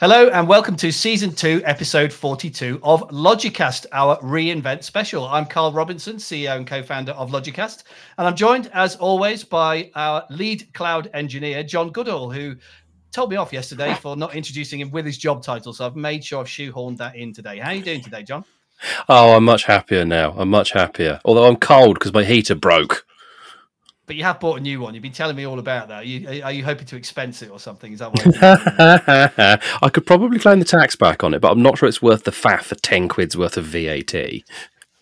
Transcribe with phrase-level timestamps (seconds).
[0.00, 5.26] Hello and welcome to season two, episode 42 of Logicast, our reinvent special.
[5.26, 7.84] I'm Karl Robinson, CEO and co founder of Logicata,
[8.18, 12.56] and I'm joined as always by our lead cloud engineer, Jon Goodall, who
[13.12, 15.72] told me off yesterday for not introducing him with his job title.
[15.72, 17.58] So I've made sure I've shoehorned that in today.
[17.58, 18.44] How are you doing today, Jon?
[19.08, 20.34] Oh, I'm much happier now.
[20.36, 21.20] I'm much happier.
[21.24, 23.06] Although I'm cold because my heater broke.
[24.12, 24.92] But you have bought a new one.
[24.92, 26.02] You've been telling me all about that.
[26.02, 27.94] Are you, are you hoping to expense it or something?
[27.94, 29.62] Is that what?
[29.82, 32.24] I could probably claim the tax back on it, but I'm not sure it's worth
[32.24, 34.12] the faff for ten quid's worth of VAT.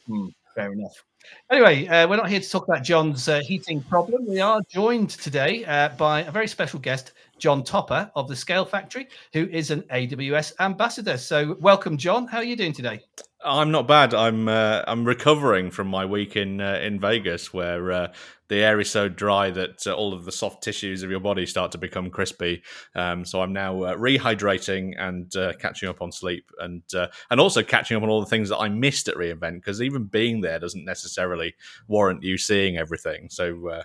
[0.07, 1.03] Hmm, fair enough.
[1.51, 4.29] Anyway, uh, we're not here to talk about Jon's uh, heating problem.
[4.29, 8.65] We are joined today uh, by a very special guest, Jon Topper of the Scale
[8.65, 11.19] Factory, who is an AWS ambassador.
[11.19, 12.29] So, welcome, Jon.
[12.29, 13.01] How are you doing today?
[13.45, 14.15] I'm not bad.
[14.15, 18.13] I'm uh, I'm recovering from my week in uh, in Vegas, where uh,
[18.51, 21.47] the air is so dry that uh, all of the soft tissues of your body
[21.47, 22.63] start to become crispy.
[22.97, 26.83] Um, so I'm now uh, rehydrating and uh, catching up on sleep, and
[27.31, 30.05] and also catching up on all the things that I missed at reInvent because even
[30.05, 31.55] being there doesn't necessarily
[31.87, 33.31] warrant you seeing everything.
[33.31, 33.83] So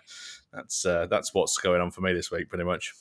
[0.52, 2.92] that's that's what's going on for me this week, pretty much.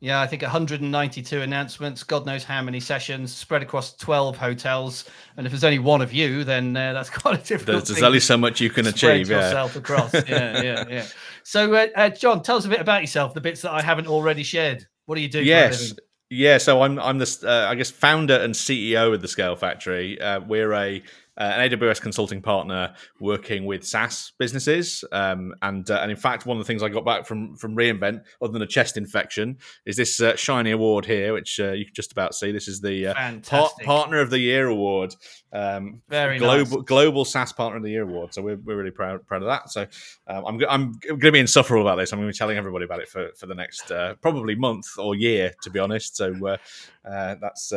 [0.00, 5.06] Yeah, I think 192 announcements, God knows how many sessions spread across 12 hotels.
[5.36, 7.86] And if there's only one of you, then uh, that's quite a difficult.
[7.86, 9.30] There's, there's only so much you can achieve.
[9.30, 9.46] Yeah.
[9.46, 10.12] Yourself across.
[10.28, 11.06] yeah, yeah, yeah.
[11.44, 14.06] So, uh, uh, Jon, tell us a bit about yourself, the bits that I haven't
[14.06, 14.86] already shared.
[15.06, 15.42] What do you do?
[15.42, 15.94] Yes.
[16.28, 20.20] Yeah, so I'm I'm the uh, I guess founder and CEO of the Scale Factory.
[20.20, 21.00] Uh, we're a
[21.38, 25.04] uh, an AWS consulting partner working with SaaS businesses.
[25.12, 27.76] Um, and uh, and in fact, one of the things I got back from from
[27.76, 31.84] reInvent, other than a chest infection, is this uh, shiny award here, which uh, you
[31.84, 32.52] can just about see.
[32.52, 35.14] This is the uh, par- Partner of the Year award.
[35.52, 36.86] Um, Very global nice.
[36.86, 38.34] global SaaS Partner of the Year award.
[38.34, 39.70] So we're, we're really proud proud of that.
[39.70, 39.86] So
[40.26, 42.12] um, I'm I'm going to be insufferable about this.
[42.12, 44.86] I'm going to be telling everybody about it for for the next uh, probably month
[44.98, 46.16] or year, to be honest.
[46.16, 46.56] So
[47.04, 47.72] that's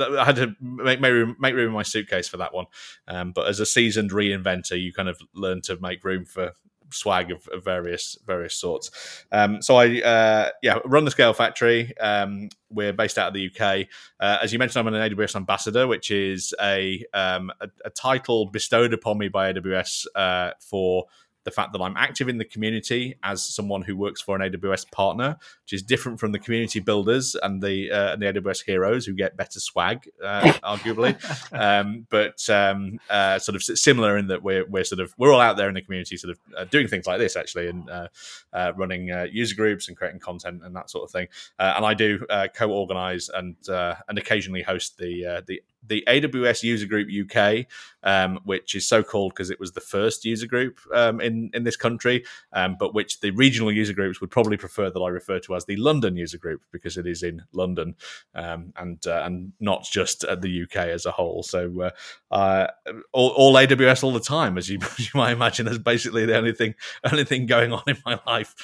[0.00, 2.66] I had to make, make room, make room in my suitcase for that one.
[3.06, 6.52] Um, but as a seasoned reinventor, you kind of learn to make room for
[6.90, 9.24] swag of, of various various sorts.
[9.32, 11.96] Um, so I uh, yeah run the Scale Factory.
[11.98, 13.86] Um, we're based out of the UK.
[14.20, 18.46] Uh, as you mentioned, I'm an AWS ambassador, which is a um, a, a, title
[18.46, 21.06] bestowed upon me by AWS uh, for
[21.48, 24.90] the fact that I'm active in the community as someone who works for an AWS
[24.90, 29.06] partner, which is different from the community builders and the uh, and the AWS heroes
[29.06, 31.16] who get better swag, uh, arguably,
[31.58, 35.40] um, but um, uh, sort of similar in that we're we're sort of we're all
[35.40, 38.08] out there in the community, sort of uh, doing things like this actually, and uh,
[38.52, 41.28] uh, running user groups and creating content and that sort of thing.
[41.58, 47.66] and I do co-organize and and occasionally host the the the AWS User Group UK,
[48.02, 51.64] um, which is so called because it was the first user group um, in in
[51.64, 55.38] this country, um, but which the regional user groups would probably prefer that I refer
[55.40, 57.94] to as the London User Group because it is in London
[58.34, 61.42] um, and uh, and not just the UK as a whole.
[61.42, 61.90] So uh,
[62.30, 62.66] uh,
[63.12, 66.36] all, all, AWS all the time, as you, as you might imagine, is basically the
[66.36, 66.74] only thing
[67.10, 68.54] only thing going on in my life.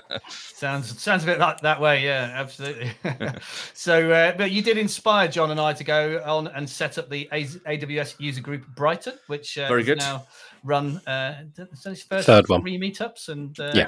[0.28, 2.92] sounds sounds a bit like that way, yeah, absolutely.
[3.74, 7.10] so, uh, but you did inspire Jon and I to go on and set up
[7.10, 10.26] the AWS user group Brighton, which uh, very good now
[10.62, 11.42] run uh,
[11.82, 13.86] first third one three meetups and uh, yeah.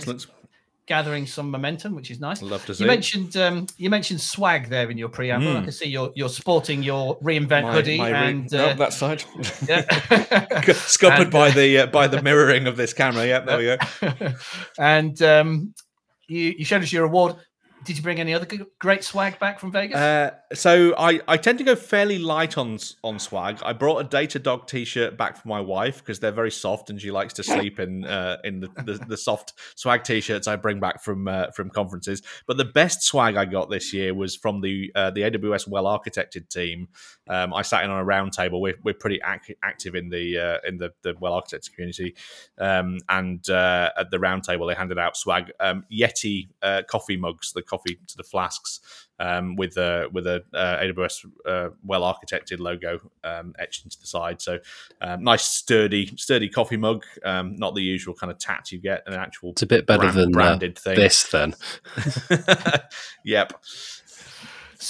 [0.86, 2.42] gathering some momentum, which is nice.
[2.42, 2.82] Love to see.
[2.82, 5.46] You mentioned um, you mentioned swag there in your preamble.
[5.46, 5.60] Mm.
[5.60, 8.92] I can see you're you're sporting your reinvent my, hoodie my re- and uh, that
[8.92, 9.24] side.
[9.68, 9.82] Yeah,
[10.72, 13.24] scuppered and, by uh, the uh, by the mirroring of this camera.
[13.24, 14.34] Yeah, there we go.
[14.78, 15.74] and um,
[16.26, 17.36] you you showed us your award.
[17.84, 18.46] Did you bring any other
[18.78, 19.96] great swag back from Vegas?
[19.96, 23.60] Uh, so I, I tend to go fairly light on on swag.
[23.64, 27.10] I brought a Datadog t-shirt back for my wife because they're very soft and she
[27.10, 31.02] likes to sleep in uh, in the, the, the, soft swag t-shirts I bring back
[31.02, 32.22] from uh, from conferences.
[32.46, 35.84] But the best swag I got this year was from the uh, the AWS well
[35.84, 36.88] architected team.
[37.28, 38.60] Um, I sat in on a roundtable.
[38.60, 42.14] We're, we're pretty ac- active in the uh, in the, the well architected community,
[42.58, 46.48] um, and uh, at the roundtable they handed out swag um, Yeti
[46.86, 47.52] coffee mugs.
[47.52, 48.80] The coffee to the flasks
[49.18, 54.06] um, with a with a uh, AWS uh, well architected logo um, etched into the
[54.06, 54.40] side.
[54.40, 54.58] So
[55.00, 59.02] um, nice sturdy sturdy coffee mug, um, not the usual kind of tat you get.
[59.06, 60.96] An actual it's a bit better brand, than uh, branded thing.
[60.96, 61.54] This then.
[63.24, 63.52] yep.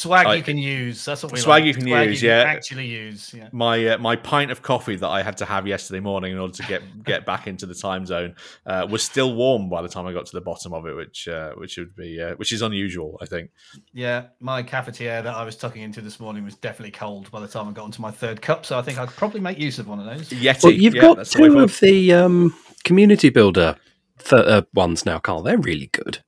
[0.04, 1.02] Swag I, you can use.
[1.02, 1.64] That's what we swag like.
[1.64, 2.22] you can swag use.
[2.22, 3.32] You yeah, can actually use.
[3.32, 3.48] Yeah.
[3.52, 6.52] My uh, my pint of coffee that I had to have yesterday morning in order
[6.52, 8.34] to get get back into the time zone
[8.66, 11.26] uh, was still warm by the time I got to the bottom of it, which
[11.26, 13.50] uh, which would be uh, which is unusual, I think.
[13.94, 17.48] Yeah, my cafetiere that I was tucking into this morning was definitely cold by the
[17.48, 19.78] time I got into my third cup, so I think I could probably make use
[19.78, 20.28] of one of those.
[20.28, 20.64] Yeti.
[20.64, 22.54] Well, you've yeah, got two of the um,
[22.84, 23.76] community builder
[24.18, 25.40] th- uh, ones now, Karl.
[25.40, 26.18] They're really good.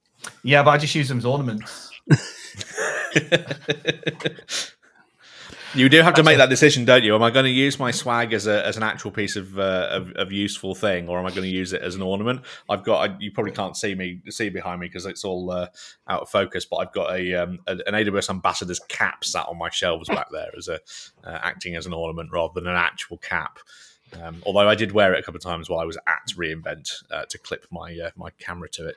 [0.43, 1.90] Yeah, but I just use them as ornaments.
[5.76, 7.14] You do have to make that decision, don't you?
[7.14, 9.88] Am I going to use my swag as a as an actual piece of uh,
[9.91, 12.41] of, of, useful thing, or am I going to use it as an ornament?
[12.70, 13.11] I've got.
[13.11, 15.69] I, you probably can't see me see behind me because it's all uh,
[16.08, 16.64] out of focus.
[16.64, 20.31] But I've got a, um, a, an AWS ambassador's cap sat on my shelves back
[20.31, 20.81] there as a
[21.25, 23.59] uh, acting as an ornament rather than an actual cap.
[24.23, 26.91] Um, although I did wear it a couple of times while I was at reInvent
[27.11, 28.97] uh, to clip my uh, my camera to it.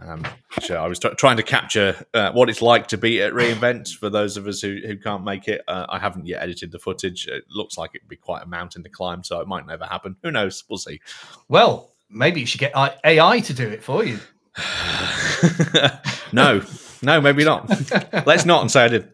[0.00, 0.26] Um,
[0.60, 3.94] so I was t- trying to capture uh, what it's like to be at reInvent
[3.96, 5.62] for those of us who, who can't make it.
[5.66, 7.26] Uh, I haven't yet edited the footage.
[7.26, 10.16] It looks like it'd be quite a mountain to climb, so it might never happen.
[10.22, 10.64] Who knows?
[10.68, 11.00] We'll see.
[11.48, 12.72] Well, maybe you should get
[13.04, 14.18] AI to do it for you.
[16.32, 16.62] no,
[17.02, 17.68] no, maybe not.
[18.26, 19.08] Let's not and say I did.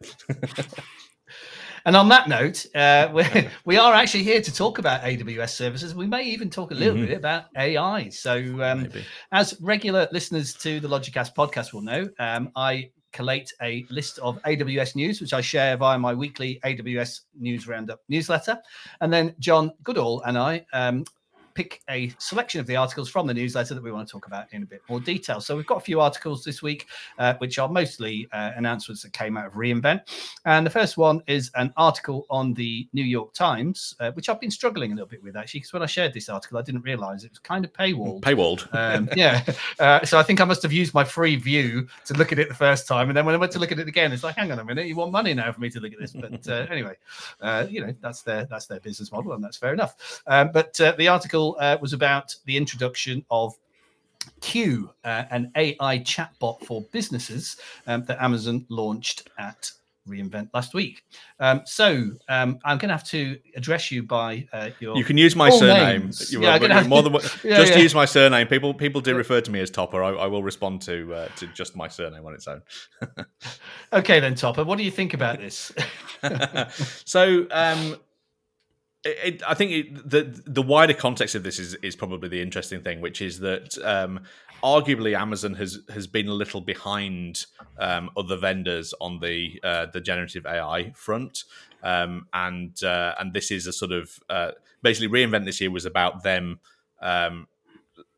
[1.88, 5.94] And on that note, uh, we're, we are actually here to talk about AWS services.
[5.94, 7.06] We may even talk a little mm-hmm.
[7.06, 8.10] bit about AI.
[8.10, 8.90] So, um,
[9.32, 14.38] as regular listeners to the Logicast podcast will know, um, I collate a list of
[14.42, 18.58] AWS news, which I share via my weekly AWS News Roundup newsletter.
[19.00, 21.06] And then Jon Goodall and I um,
[21.58, 24.46] pick a selection of the articles from the newsletter that we want to talk about
[24.52, 25.40] in a bit more detail.
[25.40, 26.86] So we've got a few articles this week,
[27.18, 30.02] uh, which are mostly uh, announcements that came out of reInvent.
[30.44, 34.40] And the first one is an article on the New York Times, uh, which I've
[34.40, 36.82] been struggling a little bit with actually, because when I shared this article, I didn't
[36.82, 38.20] realize it was kind of paywalled.
[38.20, 38.72] Paywalled.
[38.72, 39.42] Um, yeah.
[39.80, 42.48] Uh, so I think I must have used my free view to look at it
[42.48, 43.10] the first time.
[43.10, 44.64] And then when I went to look at it again, it's like, hang on a
[44.64, 46.12] minute, you want money now for me to look at this.
[46.12, 46.94] But uh, anyway,
[47.40, 50.22] uh, you know, that's their that's their business model, and that's fair enough.
[50.26, 51.47] Um, but the article
[51.80, 53.54] was about the introduction of
[54.40, 57.56] Q, uh, an AI chatbot for businesses
[57.86, 59.70] um, that Amazon launched at
[60.08, 61.02] reInvent last week.
[61.38, 64.96] Um, so um, I'm going to have to address you by uh, your.
[64.96, 66.10] You can use my surname.
[66.30, 67.12] Yeah, will, more than
[67.44, 67.78] yeah, just yeah.
[67.78, 68.46] use my surname.
[68.46, 70.02] People people do refer to me as Topper.
[70.02, 72.62] I, I will respond to uh, to just my surname on its own.
[73.92, 74.64] okay then, Topper.
[74.64, 75.72] What do you think about this?
[77.04, 77.96] so um,
[79.08, 82.82] it, I think it, the the wider context of this is is probably the interesting
[82.82, 84.20] thing, which is that um,
[84.62, 87.46] arguably Amazon has has been a little behind
[87.78, 91.44] um, other vendors on the uh, the generative AI front,
[91.82, 94.52] um, and uh, and this is a sort of uh,
[94.82, 96.60] basically reInvent this year was about them
[97.00, 97.46] um,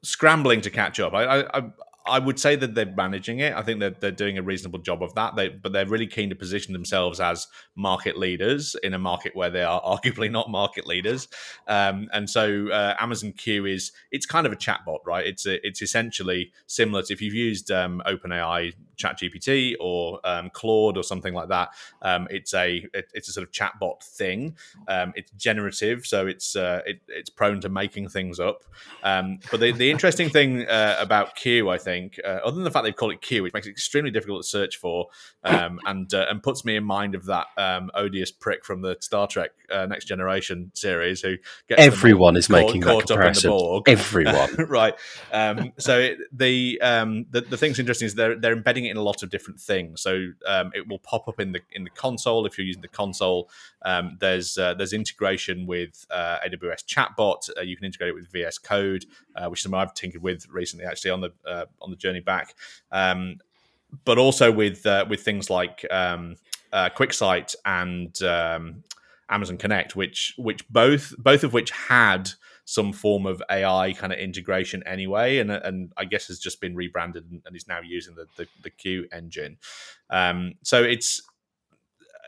[0.03, 1.13] scrambling to catch up.
[1.15, 1.63] I, I,
[2.07, 3.55] I would say that they're managing it.
[3.55, 5.37] I think that they're doing a reasonable job of that.
[5.37, 9.51] They, but they're really keen to position themselves as market leaders in a market where
[9.51, 11.29] they are arguably not market leaders.
[11.67, 15.27] Um, and so uh, Amazon Q is it's kind of a chatbot, right?
[15.27, 20.97] It's a, it's essentially similar to if you've used um, OpenAI ChatGPT or um, Claude
[20.97, 21.71] or something like that.
[22.03, 24.57] Um, it's a it, it's a sort of chatbot thing.
[24.89, 28.65] Um, it's generative, so it's uh, it, it's prone to making things up.
[29.03, 32.71] Um, but the, the interesting thing uh, about Q, I think uh, other than the
[32.71, 35.09] fact they've called it Q, which makes it extremely difficult to search for,
[35.45, 38.97] um, and uh, and puts me in mind of that um, odious prick from the
[39.01, 41.37] Star Trek uh, Next Generation series who
[41.69, 43.83] gets everyone is making caught, making caught that comparison.
[43.87, 44.95] Everyone, right?
[45.33, 48.97] Um, so it, the, um, the the thing's interesting is they're they're embedding it in
[48.97, 50.03] a lot of different things.
[50.03, 52.89] So um, it will pop up in the in the console if you're using the
[52.89, 53.49] console.
[53.83, 57.49] Um, there's uh, there's integration with uh, AWS Chatbot.
[57.57, 59.05] Uh, you can integrate it with VS Code,
[59.49, 61.33] which is something I've tinkered with recently, actually on the
[61.81, 62.55] on the journey back.
[62.93, 63.39] Um,
[64.05, 66.37] but also with uh, with things like um,
[66.73, 68.85] uh, QuickSight and um,
[69.29, 72.31] Amazon Connect, which which both both of which had
[72.71, 76.77] some form of AI kind of integration anyway, and and I guess has just been
[76.77, 79.59] rebranded and, is now using the the, the Q engine.
[80.09, 81.21] Um, so it's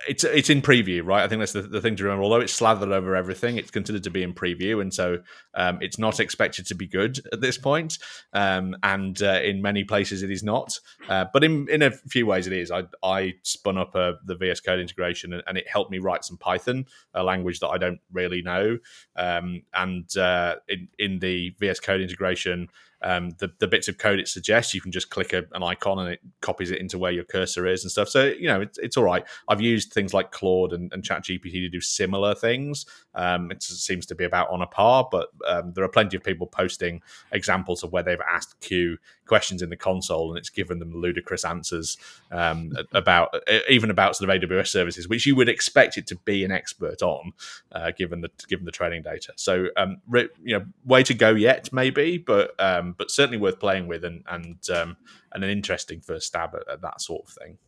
[0.09, 1.23] it's it's in preview, right?
[1.23, 2.25] I think that's the, the, thing to remember.
[2.25, 5.19] Although it's slathered over everything, it's considered to be in preview, and so
[5.55, 7.99] um, it's not expected to be good at this point.
[8.33, 10.79] Um, and uh, in many places, it is not.
[11.09, 12.71] Uh, but in in a few ways, it is.
[12.71, 16.25] I I spun up a, the VS Code integration, and, and, it helped me write
[16.25, 18.79] some Python, a language that I don't really know.
[19.17, 22.69] Um, and uh, in in the VS Code integration
[23.03, 25.99] um, the, the bits of code it suggests, you can just click a, an icon
[25.99, 28.09] and it copies it into where your cursor is and stuff.
[28.09, 29.25] So, you know, it's, it's all right.
[29.49, 32.87] I've used things like Claude and, and ChatGPT to do similar things.
[33.15, 36.25] Um, it seems to be about on a par, but um, there are plenty of
[36.25, 40.79] people posting examples of where they've asked Q questions in the console and it's given
[40.79, 41.97] them ludicrous answers
[42.31, 43.35] um, about
[43.69, 47.03] even about sort of AWS services, which you would expect it to be an expert
[47.03, 47.33] on,
[47.73, 49.33] uh, given the given the training data.
[49.37, 52.55] So, um, you know, way to go yet, maybe, but
[52.93, 54.97] um, but certainly worth playing with and and um,
[55.33, 57.59] and an interesting first stab at, at that sort of thing.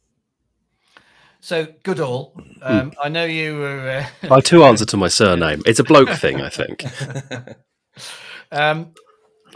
[1.40, 3.88] So Goodall, um, I know you were.
[3.88, 4.06] Uh...
[4.30, 5.62] I have two answers to my surname.
[5.66, 6.84] It's a bloke thing, I think.
[8.52, 8.94] um,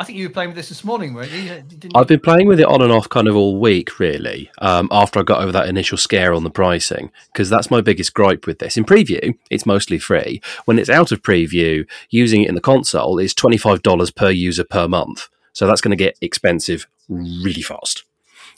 [0.01, 1.63] I think you were playing with this this morning, weren't you?
[1.67, 4.89] Didn't I've been playing with it on and off kind of all week, really, um,
[4.93, 8.47] after I got over that initial scare on the pricing, because that's my biggest gripe
[8.47, 8.77] with this.
[8.77, 10.41] In preview, it's mostly free.
[10.67, 14.87] When it's out of preview, using it in the console is $25 per user per
[14.87, 15.29] month.
[15.59, 18.05] So that's going to get expensive really fast.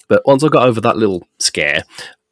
[0.07, 1.85] But once I got over that little scare,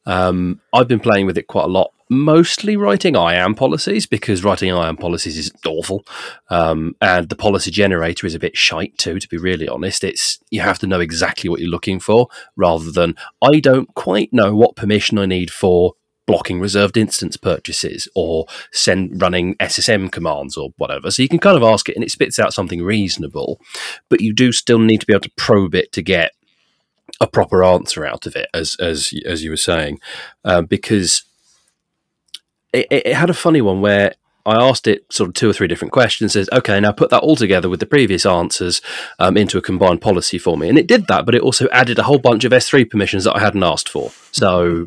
[0.05, 4.71] um, I've been playing with it quite a lot mostly writing IAM policies because writing
[4.71, 6.05] IAM policies is awful,
[6.51, 9.19] um, and the policy generator is a bit shite too.
[9.19, 12.91] To be really honest, it's you have to know exactly what you're looking for rather
[12.91, 15.95] than I don't quite know what permission I need for
[16.29, 21.11] blocking reserved instance purchases or send running SSM commands or whatever.
[21.11, 23.59] So you can kind of ask it and it spits out something reasonable,
[24.11, 26.33] but you do still need to be able to probe it to get
[27.19, 29.99] a proper answer out of it, as as as you were saying,
[30.45, 31.25] uh, because
[32.75, 34.13] it, it, had a funny one where
[34.45, 36.35] I asked it sort of two or three different questions.
[36.35, 38.83] Says, okay, now put that all together with the previous answers
[39.19, 41.25] um, into a combined policy for me, and it did that.
[41.25, 44.13] But it also added a whole bunch of S3 permissions that I hadn't asked for.
[44.31, 44.87] So.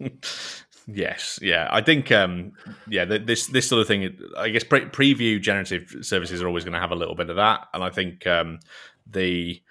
[0.86, 2.52] Yes, yeah, I think, um,
[2.88, 4.18] yeah, this this sort of thing.
[4.36, 7.36] I guess pre- preview generative services are always going to have a little bit of
[7.36, 8.58] that, and I think um,
[9.06, 9.62] the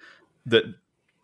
[0.46, 0.74] the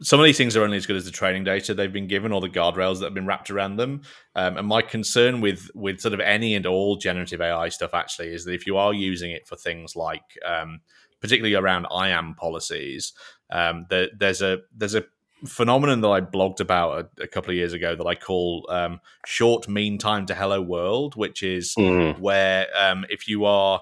[0.01, 2.33] some of these things are only as good as the training data they've been given
[2.33, 4.03] or the guardrails that have been wrapped around them.
[4.37, 8.33] Um, and my concern with with sort of any and all generative AI stuff actually
[8.33, 10.81] is that if you are using it for things like, um,
[11.21, 13.13] particularly around IAM policies,
[13.51, 15.05] um, there, there's a there's a
[15.47, 19.01] phenomenon that I blogged about a, a couple of years ago that I call um,
[19.27, 22.19] short mean time to hello world, which is mm.
[22.19, 23.81] where um, if you are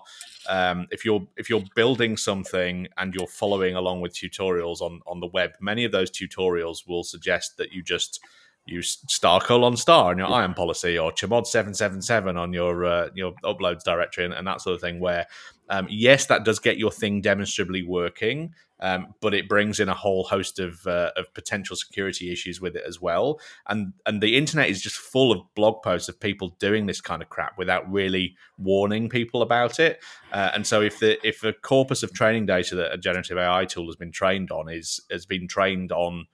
[0.48, 5.20] um, if you're if you're building something and you're following along with tutorials on on
[5.20, 8.20] the web, many of those tutorials will suggest that you just
[8.66, 13.32] use star colon star on your IAM policy or chmod 777 on your uh, your
[13.44, 15.26] uploads directory and, and, that sort of thing where
[15.70, 19.94] um, yes that does get your thing demonstrably working um, but it brings in a
[19.94, 23.40] whole host of, uh, of potential security issues with it as well.
[23.68, 27.22] And and the internet is just full of blog posts of people doing this kind
[27.22, 30.02] of crap without really warning people about it.
[30.32, 33.64] Uh, and so if the if a corpus of training data that a generative AI
[33.64, 36.26] tool has been trained on is has been trained on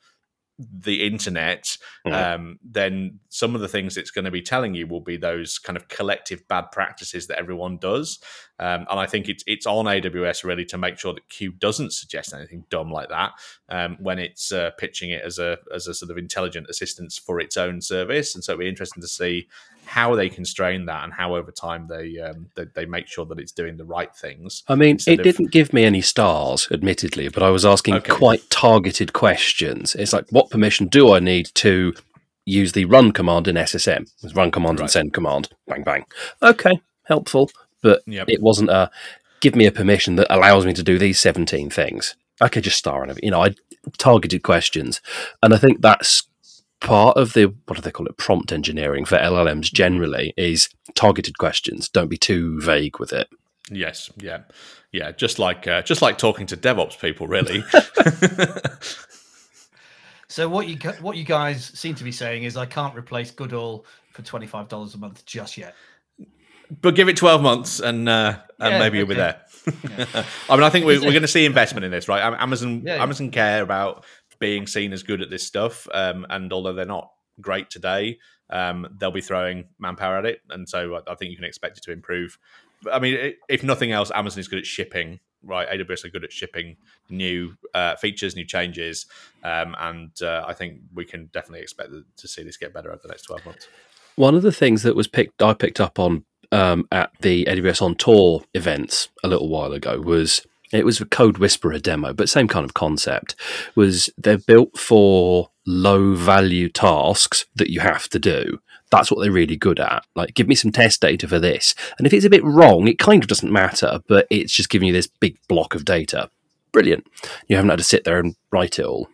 [0.59, 2.13] the internet, mm.
[2.13, 5.59] um, then some of the things it's going to be telling you will be those
[5.59, 8.19] kind of collective bad practices that everyone does.
[8.59, 11.93] Um, and I think it's it's on AWS really to make sure that Q doesn't
[11.93, 13.33] suggest anything dumb like that
[13.69, 17.41] um, when it's uh, pitching it as a as a sort of intelligent assistance for
[17.41, 18.35] its own service.
[18.35, 19.49] And so it'll be interesting to see
[19.85, 23.39] how they constrain that and how over time they um, they, they, make sure that
[23.39, 24.63] it's doing the right things.
[24.69, 25.25] I mean, it of...
[25.25, 28.13] didn't give me any stars, admittedly, but I was asking okay.
[28.13, 29.95] quite targeted questions.
[29.95, 31.95] It's like, what permission do I need to
[32.45, 34.09] use the run command in SSM?
[34.35, 34.85] Run command right.
[34.85, 35.51] and send command.
[35.67, 36.05] Bang bang.
[36.43, 37.51] Okay, helpful,
[37.83, 38.29] but yep.
[38.29, 38.91] it wasn't a
[39.41, 42.17] give me a permission that allows me to do these seventeen things.
[42.41, 43.23] I could just star on it.
[43.23, 43.55] You know, I
[43.99, 45.01] targeted questions,
[45.43, 46.23] and I think that's
[46.83, 51.39] part of the what do they call it prompt engineering for LLMs generally is targeted
[51.39, 51.89] questions.
[51.89, 53.29] Don't be too vague with it.
[53.71, 54.41] Yes, yeah,
[54.91, 55.13] yeah.
[55.13, 57.65] Just like uh, just like talking to DevOps people, really.
[60.29, 63.87] so what you what you guys seem to be saying is I can't replace Goodall
[64.11, 65.75] for twenty five dollars a month just yet.
[66.81, 69.41] But give it twelve months, and uh, and yeah, maybe you'll be there.
[69.67, 70.07] Yeah.
[70.49, 72.21] I mean, I think we're, we're going to see investment in this, right?
[72.21, 74.05] Amazon yeah, Amazon care about
[74.43, 75.87] being seen as good at this stuff.
[75.95, 78.19] Um, and although they're not great today,
[78.51, 81.85] um, they'll be throwing manpower at it, and so I, think you can expect it
[81.85, 82.39] to improve.
[82.93, 85.69] I mean, if nothing else, Amazon is good at shipping, right?
[85.69, 86.77] AWS are good at shipping
[87.09, 89.07] new uh, features, new changes,
[89.45, 93.01] um, and uh, I think we can definitely expect to see this get better over
[93.01, 93.69] the next twelve months.
[94.17, 97.81] One of the things that was picked, I picked up on um, at the AWS
[97.81, 102.49] on Tour events a little while ago was it was a CodeWhisperer demo, but same
[102.49, 103.35] kind of concept.
[103.75, 108.59] Was they're built for low value tasks that you have to do.
[108.91, 110.05] That's what they're really good at.
[110.15, 112.99] Like, give me some test data for this, and if it's a bit wrong, it
[112.99, 114.01] kind of doesn't matter.
[114.07, 116.31] But it's just giving you this big block of data.
[116.73, 117.07] Brilliant.
[117.49, 119.09] You haven't had to sit there and write it all.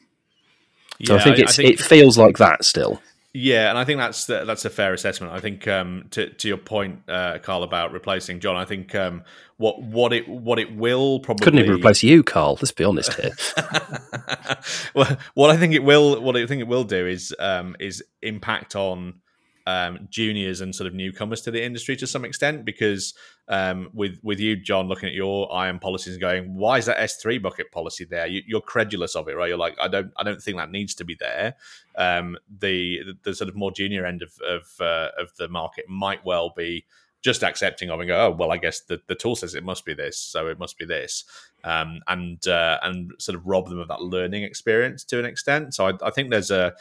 [1.05, 1.75] So yeah, I think it's I think...
[1.75, 3.00] it feels like that still.
[3.35, 5.32] Yeah, and I think that's that's a fair assessment.
[5.32, 8.56] I think um, to to your point, uh, Karl, about replacing Jon.
[8.56, 9.23] I think um,
[9.58, 12.54] what what it what it will probably couldn't even replace you, Karl.
[12.54, 13.32] Let's be honest here.
[14.94, 18.02] well, what I think it will what I think it will do is um, is
[18.23, 19.20] impact on
[19.69, 23.13] um, juniors and sort of newcomers to the industry to some extent because
[23.49, 26.97] um, with with you Jon looking at your IAM policies and going why is that
[26.97, 28.27] S3 bucket policy there?
[28.27, 29.49] You, are credulous of it right?
[29.49, 31.55] You're like I don't I don't think that needs to be there.
[31.97, 36.25] Um, the the sort of more junior end of of, uh, of the market might
[36.25, 36.87] well be
[37.21, 39.85] just accepting of and go, oh well, I guess the, the tool says it must
[39.85, 41.25] be this, so it must be this,
[41.65, 45.75] um, and uh, and sort of rob them of that learning experience to an extent.
[45.75, 46.75] So I, I think there's a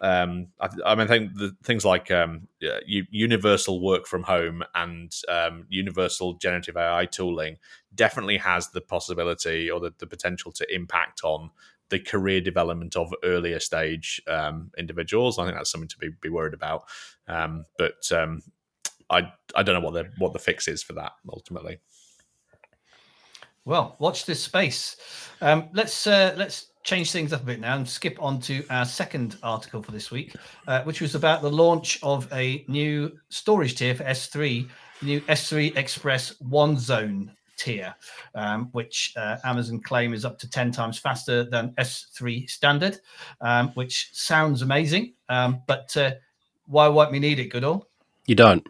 [0.00, 2.48] um, I, I, mean, I think the things like um,
[2.82, 7.56] universal work from home and um, universal generative AI tooling
[7.94, 11.50] definitely has the possibility or the, the potential to impact on
[11.90, 15.38] the career development of earlier stage um, individuals.
[15.38, 16.84] I think that's something to be, be worried about.
[17.28, 18.42] Um, but um,
[19.10, 21.78] I I don't know what the what the fix is for that ultimately.
[23.64, 24.96] Well, watch this space.
[25.40, 28.84] Um, let's uh, let's change things up a bit now and skip on to our
[28.84, 30.34] second article for this week,
[30.68, 34.68] uh, which was about the launch of a new storage tier for S3,
[35.00, 37.94] the new S3 Express One Zone tier,
[38.34, 42.98] um, which uh, Amazon claim is up to 10 times faster than S3 standard,
[43.40, 45.14] um, which sounds amazing.
[45.28, 46.12] Um, but uh,
[46.66, 47.88] why won't we need it, Goodall?
[48.26, 48.66] You don't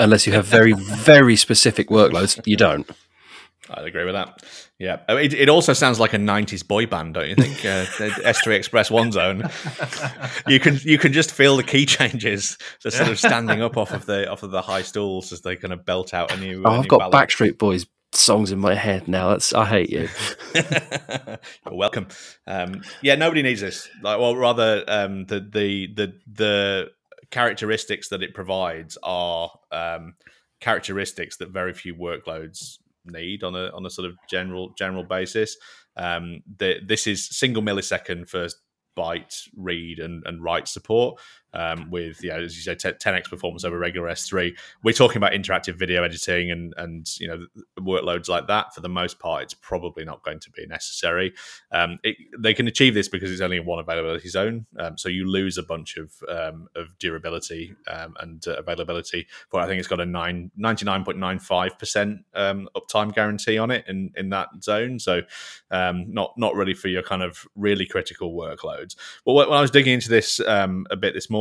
[0.00, 2.40] unless you have very, very specific workloads.
[2.46, 2.88] You don't.
[3.70, 4.42] I'd agree with that.
[4.78, 7.58] Yeah, it, it also sounds like a '90s boy band, don't you think?
[7.64, 7.84] Uh,
[8.22, 9.48] S3 Express One Zone.
[10.46, 12.56] You can you can just feel the key changes.
[12.82, 15.56] They're sort of standing up off of the off of the high stools as they
[15.56, 16.62] kind of belt out a new.
[16.64, 17.14] Oh, a I've new got ballad.
[17.14, 19.30] Backstreet Boys songs in my head now.
[19.30, 20.08] That's I hate you.
[20.54, 22.08] You're welcome.
[22.46, 23.88] Um, yeah, nobody needs this.
[24.02, 26.90] Like, well, rather um, the the the the
[27.30, 30.14] characteristics that it provides are um,
[30.60, 35.56] characteristics that very few workloads need on a on a sort of general general basis.
[35.96, 38.56] Um, the, this is single millisecond first
[38.96, 41.20] byte read and, and write support
[41.54, 44.56] um, with as you say 10x performance over regular S3.
[44.82, 47.46] We're talking about interactive video editing and and you know
[47.78, 48.74] workloads like that.
[48.74, 51.32] For the most part, it's probably not going to be necessary.
[51.72, 55.08] Um, it, they can achieve this because it's only in one availability zone, um, so
[55.08, 59.26] you lose a bunch of um, of durability um, and uh, availability.
[59.50, 64.12] But I think it's got a nine, 99.95 percent um, uptime guarantee on it in
[64.16, 64.98] in that zone.
[64.98, 65.22] So
[65.70, 68.96] not not really for your kind of really critical workloads.
[69.24, 71.37] But when I was digging into this a bit this morning,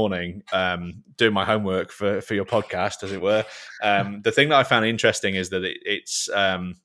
[0.51, 3.45] um, doing my homework for for your podcast, as it were,
[3.81, 6.75] um, the thing that I found interesting is that it, it's um,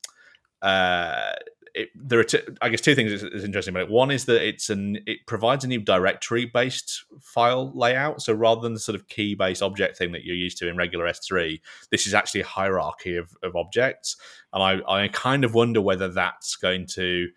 [0.61, 1.33] uh,
[1.75, 3.89] it, there are, two, I guess, two things is, is interesting about it.
[3.89, 8.21] One is that it's an it provides a new directory based file layout.
[8.21, 10.77] So rather than the sort of key based object thing that you're used to in
[10.77, 11.59] regular S3,
[11.89, 14.17] this is actually a hierarchy of, of objects.
[14.53, 17.29] And I, I kind of wonder whether that's going to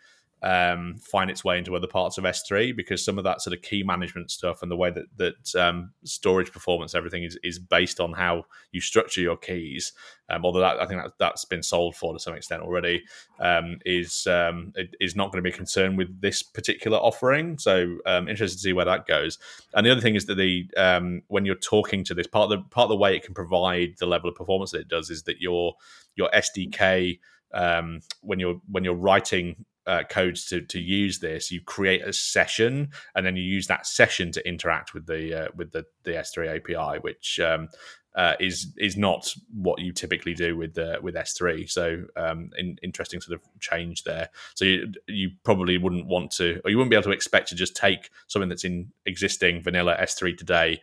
[0.43, 3.63] um, find its way into other parts of S3 because some of that sort of
[3.63, 8.01] key management stuff and the way that that um, storage performance, everything is, is based
[8.01, 9.93] on how you structure your keys.
[10.29, 13.05] Um, although that, I think that, that's been solved for to some extent already,
[13.41, 17.59] um, is um, is not going to be a concern with this particular offering.
[17.59, 19.39] So um, interested to see where that goes.
[19.73, 20.69] And the other thing is that the
[21.29, 23.95] when you're talking to this part of the part of the way it can provide
[23.99, 25.75] the level of performance that it does is that your
[26.15, 27.21] your SDK
[27.55, 32.13] um, when you're when you're writing uh, codes to to use this, you create a
[32.13, 36.13] session, and then you use that session to interact with the uh, with the the
[36.13, 37.69] S3 API, which um,
[38.17, 41.71] uh, is is not what you typically do with uh, with S3.
[41.71, 44.31] So um, in, interesting sort of change there.
[44.55, 47.55] So you you probably wouldn't want to, or you wouldn't be able to expect to
[47.55, 50.81] just take something that's in existing vanilla S3 today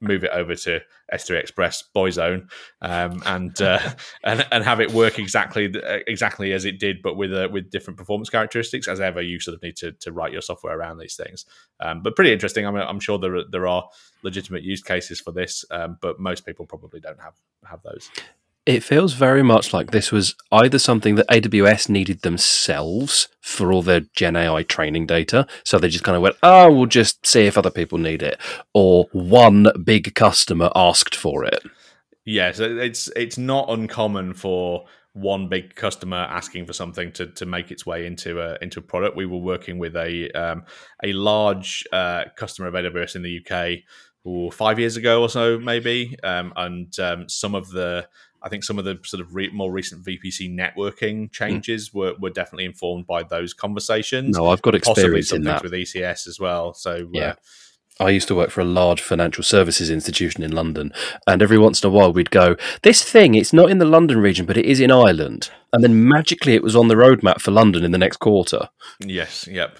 [0.00, 0.80] move it over to
[1.12, 2.48] S3 Express Boyzone
[2.82, 3.78] um, and, uh,
[4.24, 5.72] and and have it work exactly
[6.06, 8.88] exactly as it did, but with uh, with different performance characteristics.
[8.88, 11.44] As ever, you sort of need to, to write your software around these things.
[11.80, 12.66] Um, but pretty interesting.
[12.66, 13.88] I mean, I'm sure there are, there are
[14.22, 18.10] legitimate use cases for this, um, but most people probably don't have have those.
[18.66, 23.82] It feels very much like this was either something that AWS needed themselves for all
[23.82, 25.46] their Gen AI training data.
[25.64, 28.40] So they just kind of went, oh, we'll just see if other people need it.
[28.72, 31.62] Or one big customer asked for it.
[32.24, 37.70] Yes, it's it's not uncommon for one big customer asking for something to, to make
[37.70, 39.16] its way into a into a product.
[39.16, 40.64] We were working with a um,
[41.02, 43.84] a large uh, customer of AWS in the UK
[44.26, 48.08] ooh, five years ago or so, maybe, um, and um, some of the
[48.44, 51.94] I think some of the sort of re- more recent VPC networking changes mm.
[51.94, 54.36] were, were definitely informed by those conversations.
[54.36, 56.74] No, I've got experience in that with ECS as well.
[56.74, 57.30] So yeah.
[57.30, 57.34] Uh,
[58.00, 60.92] I used to work for a large financial services institution in London,
[61.28, 64.18] and every once in a while we'd go, This thing, it's not in the London
[64.18, 65.50] region, but it is in Ireland.
[65.72, 68.68] And then magically it was on the roadmap for London in the next quarter.
[68.98, 69.78] Yes, yep.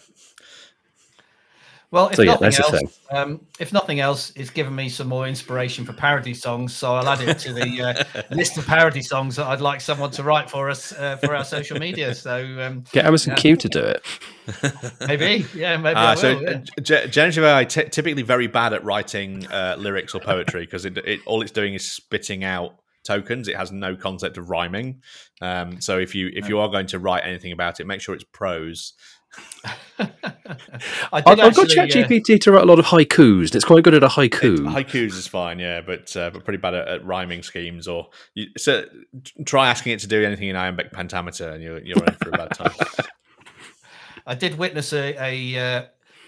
[1.95, 5.29] Well, if so, yeah, nothing else, um, if nothing else, it's given me some more
[5.29, 6.75] inspiration for parody songs.
[6.75, 10.11] So I'll add it to the uh, list of parody songs that I'd like someone
[10.11, 12.13] to write for us uh, for our social media.
[12.17, 13.41] So um, get Amazon yeah.
[13.41, 14.05] Q to do it.
[15.07, 15.95] maybe, yeah, maybe.
[15.95, 16.63] Uh, so, will, yeah.
[16.83, 21.21] G- generative AI typically very bad at writing uh, lyrics or poetry because it, it
[21.27, 23.47] all it's doing is spitting out tokens.
[23.47, 25.01] It has no concept of rhyming.
[25.41, 28.17] Um, so if you if you are going to write anything about it, make sure
[28.17, 28.95] it's prose.
[29.99, 30.09] I
[31.13, 32.03] I've, did I've got actually.
[32.03, 34.57] uh, ChatGPT to write a lot of haikus, and it's quite good at a haiku.
[34.59, 37.87] Haikus is fine, yeah, but uh, but pretty bad at, at rhyming schemes.
[37.87, 38.85] Or you, so
[39.45, 42.33] try asking it to do anything in iambic pentameter, and you're you're in for a
[42.33, 42.73] bad time.
[44.27, 45.85] I did witness a, a uh,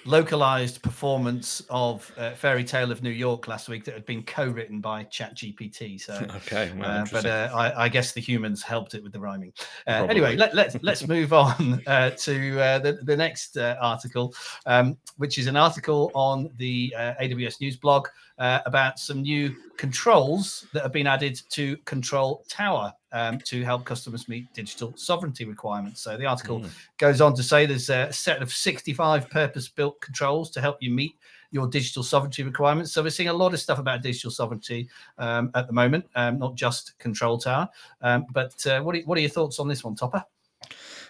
[0.07, 4.81] localized performance of uh, Fairy Tale of New York last week that had been co-written
[4.81, 6.01] by ChatGPT.
[6.01, 9.21] So, okay, well, uh, but uh, I, I guess the humans helped it with the
[9.21, 9.53] rhyming.
[9.87, 14.35] Uh, anyway, let, let's let's move on uh, to uh, the the next uh, article,
[14.67, 19.55] um, which is an article on the uh, AWS News blog uh, about some new
[19.77, 25.47] controls that have been added to Control Tower um, to help customers meet digital sovereignty
[25.47, 26.03] requirements.
[26.03, 26.71] So the article Mm.
[26.99, 31.17] goes on to say there's a set of 65 purpose-built controls to help you meet
[31.51, 32.93] your digital sovereignty requirements.
[32.93, 36.39] So we're seeing a lot of stuff about digital sovereignty um, at the moment, um,
[36.39, 37.69] not just Control Tower.
[38.03, 40.23] Um, but uh, what, are, what are your thoughts on this one, Topper?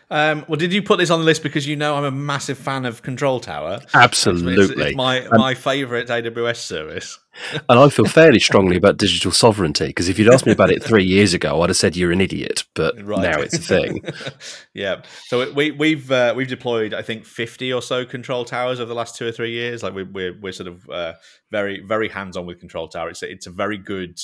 [0.09, 2.57] Um, well, did you put this on the list because you know I'm a massive
[2.59, 3.75] fan of Control Tower?
[3.75, 4.87] It's- Absolutely.
[4.87, 7.19] it's, my Um, my favorite AWS service.
[7.69, 10.83] And I feel fairly strongly about digital sovereignty because if you'd asked me about it
[10.83, 12.65] three years ago, I'd have said you're an idiot.
[12.75, 14.03] But now it's a thing.
[14.73, 15.03] yeah.
[15.27, 18.95] So we we've uh, we've deployed I think fifty or so control towers over the
[18.95, 19.83] last two or three years.
[19.83, 21.13] Like we, we're we're sort of uh,
[21.51, 23.11] very very hands on with control tower.
[23.11, 24.19] It's it's a very good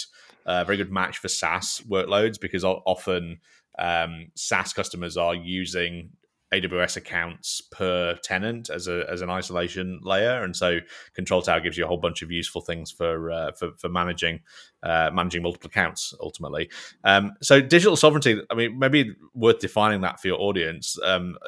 [0.47, 3.39] uh, very good match for SaaS workloads because often
[3.79, 6.11] um, SaaS customers are using
[6.53, 10.81] AWS accounts per tenant as a as an isolation layer, and so
[11.15, 14.41] Control Tower gives you a whole bunch of useful things for uh, for, for managing
[14.83, 16.71] uh, managing multiple accounts ultimately.
[17.05, 20.97] Um, so digital sovereignty, I mean, maybe worth defining that for your audience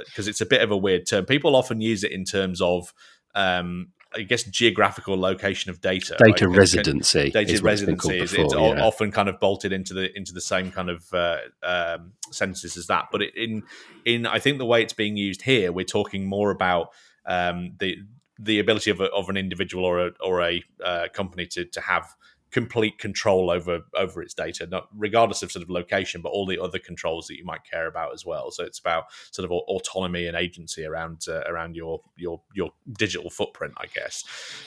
[0.07, 1.27] because it's a bit of a weird term.
[1.27, 2.95] People often use it in terms of
[3.35, 6.17] um, I guess geographical location of data.
[6.21, 6.29] right?
[6.35, 7.31] Data can- residency.
[7.31, 8.85] data is what it's been residency is before, it's yeah.
[8.85, 12.87] often kind of bolted into the into the same kind of uh, um, sentences as
[12.87, 13.07] that.
[13.11, 13.63] But it, in
[14.05, 16.89] in I think the way it's being used here, we're talking more about
[17.27, 17.99] um, the
[18.39, 21.81] the ability of, a, of an individual or a or a uh, company to to
[21.81, 22.15] have
[22.55, 26.61] complete control over over its data, not regardless of sort of location, but all the
[26.61, 28.53] other controls that you might care about as well.
[28.53, 33.29] So it's about sort of autonomy and agency around uh, around your your your digital
[33.29, 34.25] footprint, I guess.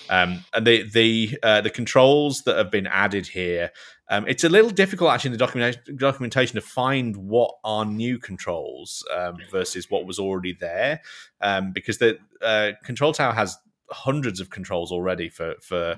[0.09, 3.71] Um, and the the uh, the controls that have been added here,
[4.09, 8.19] um, it's a little difficult actually in the documentation documentation to find what are new
[8.19, 10.99] controls um, versus what was already there,
[11.39, 13.57] um, because the uh, control tower has
[13.89, 15.95] hundreds of controls already for for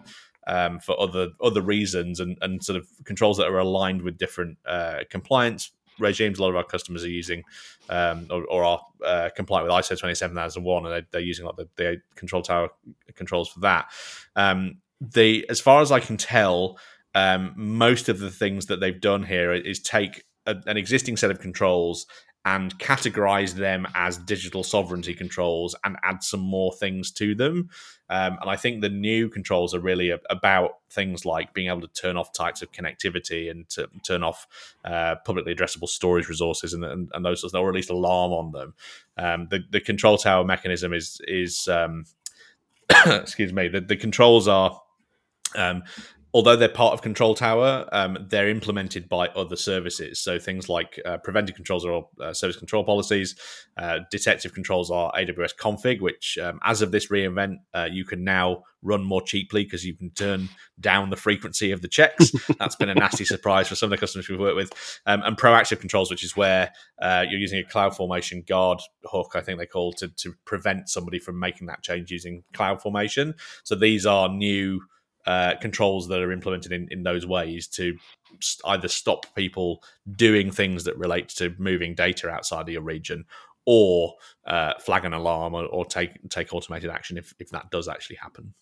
[0.47, 4.57] um, for other other reasons and, and sort of controls that are aligned with different
[4.65, 6.39] uh, compliance regimes.
[6.39, 7.43] A lot of our customers are using
[7.89, 11.67] um, or, or are uh, compliant with ISO 27001, and they, they're using like the,
[11.75, 12.69] the control tower
[13.15, 13.91] controls for that.
[14.35, 16.77] Um, the as far as I can tell,
[17.15, 21.31] um, most of the things that they've done here is take a, an existing set
[21.31, 22.05] of controls
[22.49, 27.69] and categorize them as digital sovereignty controls and add some more things to them.
[28.09, 31.81] Um, and I think the new controls are really a- about things like being able
[31.81, 34.47] to turn off types of connectivity and to turn off
[34.83, 38.51] uh, publicly addressable storage resources and, and, and those sorts, or at least alarm on
[38.51, 38.73] them.
[39.15, 42.05] Um, the, the control tower mechanism is is um,
[43.05, 43.67] excuse me.
[43.67, 44.81] The, the controls are
[45.55, 45.83] um,
[46.33, 50.19] although they're part of Control Tower, um, they're implemented by other services.
[50.19, 53.35] So things like uh, preventive controls are all uh, service control policies.
[53.77, 58.23] Uh, detective controls are AWS config, which um, as of this reinvent, uh, you can
[58.23, 60.47] now run more cheaply because you can turn
[60.79, 62.31] down the frequency of the checks.
[62.59, 64.71] That's been a nasty surprise for some of the customers we've worked with.
[65.05, 69.41] Um, and proactive controls, which is where uh, you're using a CloudFormation guard hook, I
[69.41, 73.33] think they call to to prevent somebody from making that change using CloudFormation.
[73.63, 74.81] So these are new
[75.29, 77.95] uh, controls that are implemented in, in those ways to
[78.65, 79.83] either stop people
[80.15, 83.23] doing things that relate to moving data outside of your region
[83.67, 84.15] or
[84.47, 88.15] uh, flag an alarm or, or take take automated action if, if that does actually
[88.15, 88.55] happen.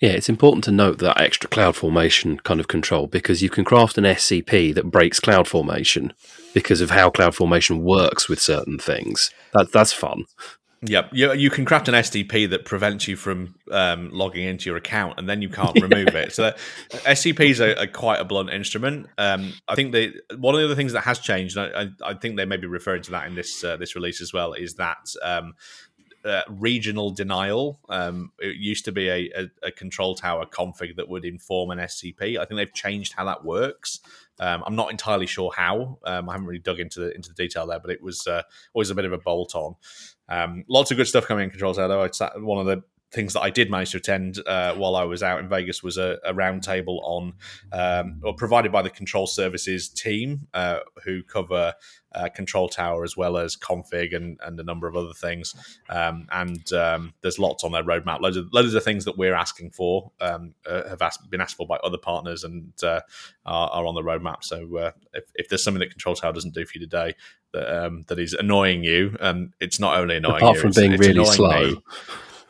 [0.00, 3.96] Yeah, it's important to note that extra CloudFormation kind of control because you can craft
[3.96, 6.12] an SCP that breaks CloudFormation
[6.52, 9.30] because of how CloudFormation works with certain things.
[9.54, 10.24] That that's fun.
[10.82, 14.76] Yep, you, you can craft an SCP that prevents you from um, logging into your
[14.76, 16.32] account, and then you can't remove it.
[16.32, 16.58] So that,
[16.90, 19.08] SCPs are, are quite a blunt instrument.
[19.18, 22.10] Um, I think they one of the other things that has changed, and I, I,
[22.10, 24.52] I think they may be referring to that in this uh, this release as well,
[24.52, 25.54] is that um,
[26.24, 27.80] uh, regional denial.
[27.88, 31.78] Um, it used to be a, a, a control tower config that would inform an
[31.78, 32.38] SCP.
[32.38, 34.00] I think they've changed how that works.
[34.40, 35.98] Um, I'm not entirely sure how.
[36.04, 38.42] Um, I haven't really dug into the into the detail there, but it was uh,
[38.74, 39.74] always a bit of a bolt on.
[40.28, 41.88] Um, lots of good stuff coming in Control Tower.
[41.88, 45.04] Though it's one of the things that I did manage to attend uh, while I
[45.04, 47.32] was out in Vegas was a, a roundtable on,
[47.72, 51.74] um, or provided by the Control Services team, uh, who cover
[52.14, 55.54] uh, Control Tower as well as config and, and a number of other things.
[55.88, 58.20] Um, and um, there's lots on their roadmap.
[58.20, 61.56] Loads of loads of things that we're asking for um, uh, have asked, been asked
[61.56, 63.00] for by other partners and uh,
[63.46, 64.42] are, are, on the roadmap.
[64.42, 67.14] So uh, if, if there's something that Control Tower doesn't do for you today,
[67.52, 70.78] that um, that is annoying you, and it's not only annoying apart you, from it's,
[70.78, 71.70] being it's really slow.
[71.70, 71.82] me.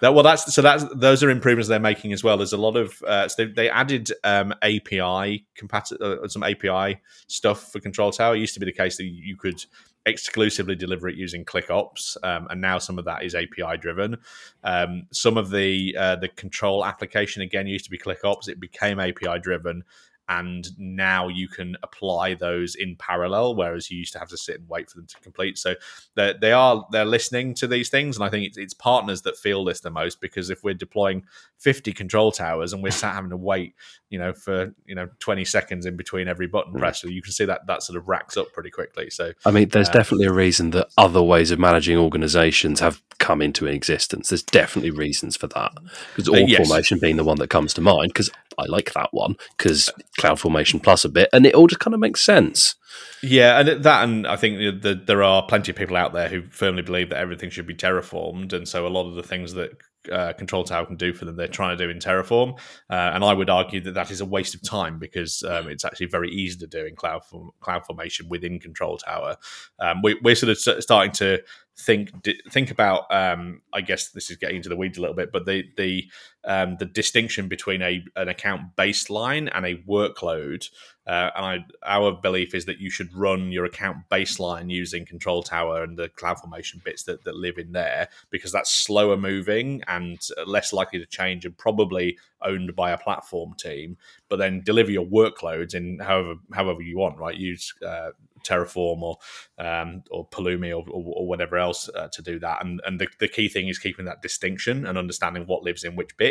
[0.00, 2.37] That, well, that's so that's those are improvements they're making as well.
[2.37, 7.00] There's a lot of uh, so they, they added um, API compat- uh, some API
[7.26, 8.37] stuff for Control Tower.
[8.37, 9.64] It used to be the case that you could
[10.06, 14.16] exclusively deliver it using ClickOps, um, and now some of that is API driven.
[14.62, 18.48] Um, some of the uh, the control application again used to be ClickOps.
[18.48, 19.82] It became API driven,
[20.28, 24.58] and now you can apply those in parallel whereas you used to have to sit
[24.58, 25.74] and wait for them to complete so
[26.14, 29.36] they, they are they're listening to these things and i think it's, it's, partners that
[29.36, 31.24] feel this the most because if we're deploying
[31.58, 33.74] 50 control towers and we're sat having to wait
[34.10, 36.78] you know for you know 20 seconds in between every button mm.
[36.78, 39.50] press so you can see that that sort of racks up pretty quickly so i
[39.50, 43.66] mean there's uh, definitely a reason that other ways of managing organizations have come into
[43.66, 45.72] existence there's definitely reasons for that
[46.14, 46.66] because all yes.
[46.66, 50.83] formation being the one that comes to mind because i like that one because CloudFormation
[50.83, 52.74] plus a bit and it all just kind of makes sense
[53.22, 56.42] yeah, and that, and I think the, there are plenty of people out there who
[56.42, 59.72] firmly believe that everything should be terraformed, and so a lot of the things that
[60.11, 62.59] uh, Control Tower can do for them, they're trying to do in Terraform.
[62.88, 65.85] Uh, and I would argue that that is a waste of time because um, it's
[65.85, 67.22] actually very easy to do in Cloud
[67.61, 69.37] CloudFormation within Control Tower.
[69.78, 71.42] Um, we, are sort of starting to
[71.78, 72.11] think
[72.50, 73.12] think about.
[73.12, 76.04] Um, I guess this is getting into the weeds a little bit, but the the
[76.44, 80.68] um, the distinction between a an account baseline and a workload.
[81.07, 85.42] Uh, and I, our belief is that you should run your account baseline using Control
[85.42, 90.20] Tower and the CloudFormation bits that, that live in there because that's slower moving and
[90.46, 93.96] less likely to change and probably owned by a platform team.
[94.29, 97.37] But then deliver your workloads in however however you want, right?
[97.37, 98.11] Use uh,
[98.44, 99.18] Terraform or
[99.59, 102.64] um, or Pulumi or, or, or whatever else uh, to do that.
[102.64, 105.96] And and the, the key thing is keeping that distinction and understanding what lives in
[105.96, 106.27] which bit.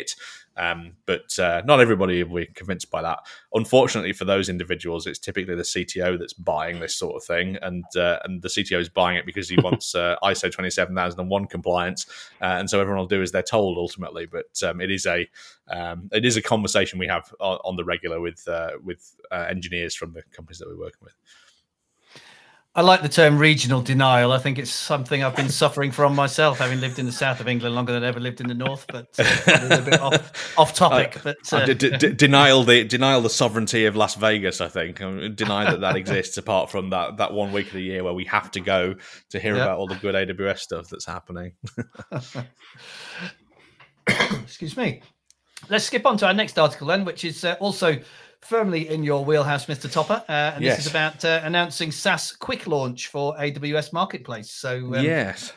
[0.57, 3.19] Um, but uh, not everybody will be convinced by that.
[3.53, 7.85] Unfortunately, for those individuals, it's typically the CTO that's buying this sort of thing, and
[7.95, 11.19] uh, and the CTO is buying it because he wants uh, ISO twenty seven thousand
[11.19, 12.07] and one compliance,
[12.41, 14.25] uh, and so everyone will do as they're told ultimately.
[14.25, 15.29] But um, it is a
[15.67, 19.93] um, it is a conversation we have on, on the regular with uh, with engineers
[19.93, 21.13] from the companies that we're working with.
[22.77, 24.31] I like the term regional denial.
[24.31, 27.47] I think it's something I've been suffering from myself, having lived in the south of
[27.47, 28.85] England longer than I ever lived in the north.
[28.87, 31.17] But uh, a bit off, off topic.
[31.17, 34.61] Uh, but uh, d- d- denial the denial the sovereignty of Las Vegas.
[34.61, 34.99] I think
[35.35, 36.37] deny that that exists.
[36.37, 38.93] Apart from that that one week of the year where we have to go
[39.31, 39.63] to hear yep.
[39.63, 41.53] about all the good AWS stuff that's happening.
[44.43, 45.01] Excuse me.
[45.67, 47.97] Let's skip on to our next article then, which is uh, also
[48.41, 49.91] firmly in your wheelhouse, Mr.
[49.91, 50.23] Topper.
[50.27, 50.77] Uh, and yes.
[50.77, 54.51] this is about uh, announcing SaaS quick launch for AWS Marketplace.
[54.51, 55.53] So, um, yes,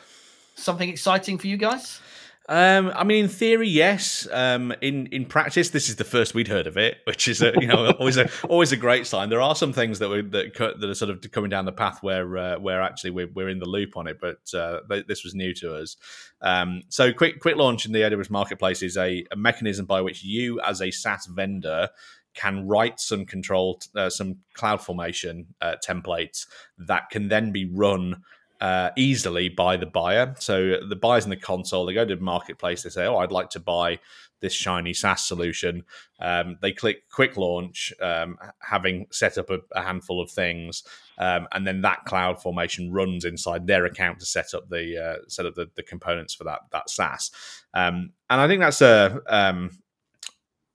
[0.55, 2.01] something exciting for you guys.
[2.49, 4.27] Um, I mean, in theory, yes.
[4.29, 7.53] Um, in in practice, this is the first we'd heard of it, which is a,
[7.61, 9.29] you know always a always a great sign.
[9.29, 12.01] There are some things that we that that are sort of coming down the path
[12.01, 15.33] where uh, where actually we're, we're in the loop on it, but uh, this was
[15.33, 15.95] new to us.
[16.41, 20.23] Um, so, quick quick launch in the AWS marketplace is a, a mechanism by which
[20.23, 21.89] you, as a SaaS vendor,
[22.33, 26.45] can write some control, uh, some CloudFormation uh, templates
[26.77, 28.23] that can then be run
[28.61, 30.35] uh, easily by the buyer.
[30.37, 33.31] So the buyers in the console, they go to the marketplace, they say, "Oh, I'd
[33.31, 33.99] like to buy
[34.39, 35.83] this shiny SaaS solution."
[36.19, 40.83] Um, they click quick launch, um, having set up a, a handful of things,
[41.17, 45.47] um, and then that CloudFormation runs inside their account to set up the uh, set
[45.47, 47.31] up the, the, components for that that SaaS.
[47.73, 49.71] Um, and I think that's a um,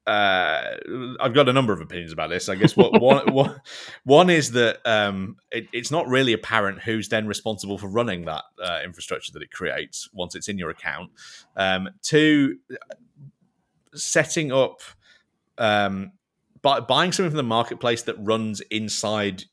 [0.07, 0.77] uh,
[1.21, 2.49] I've got a number of opinions about this.
[2.49, 3.61] I guess what one, one,
[4.05, 8.45] one is that um, it, it's not really apparent who's then responsible for running that
[8.63, 11.11] uh, infrastructure that it creates once it's in your account.
[11.57, 12.59] Um, two,
[13.95, 14.81] setting up,
[15.59, 16.13] um,
[16.63, 19.45] by, buying something from the marketplace that runs inside